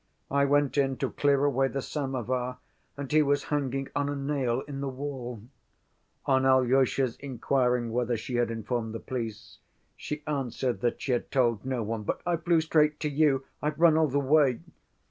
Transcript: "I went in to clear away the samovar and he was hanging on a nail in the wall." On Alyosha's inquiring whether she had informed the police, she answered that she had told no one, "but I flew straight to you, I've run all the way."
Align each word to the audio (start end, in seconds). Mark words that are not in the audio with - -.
"I 0.31 0.45
went 0.45 0.79
in 0.79 0.97
to 0.97 1.11
clear 1.11 1.45
away 1.45 1.67
the 1.67 1.79
samovar 1.83 2.57
and 2.97 3.11
he 3.11 3.21
was 3.21 3.43
hanging 3.53 3.87
on 3.95 4.09
a 4.09 4.15
nail 4.15 4.61
in 4.61 4.81
the 4.81 4.89
wall." 4.89 5.43
On 6.25 6.43
Alyosha's 6.43 7.17
inquiring 7.17 7.91
whether 7.91 8.17
she 8.17 8.37
had 8.37 8.49
informed 8.49 8.95
the 8.95 8.99
police, 8.99 9.59
she 9.95 10.23
answered 10.25 10.81
that 10.81 11.03
she 11.03 11.11
had 11.11 11.29
told 11.29 11.65
no 11.67 11.83
one, 11.83 12.01
"but 12.01 12.19
I 12.25 12.37
flew 12.37 12.61
straight 12.61 12.99
to 13.01 13.09
you, 13.11 13.45
I've 13.61 13.79
run 13.79 13.95
all 13.95 14.07
the 14.07 14.19
way." 14.19 14.61